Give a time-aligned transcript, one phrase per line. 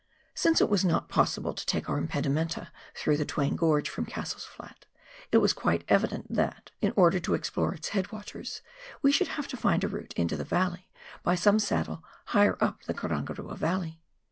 [0.33, 4.45] Since it was not possible to take our impedimenta through the Twain Grorge, from Cassell's
[4.45, 4.87] Flat,
[5.31, 8.63] it was quite evident that, in order to explore its head waters,
[9.03, 10.89] we should have to find a route into the valley
[11.21, 12.03] by some saddle
[12.33, 13.99] higher up the Karan garua Yalley.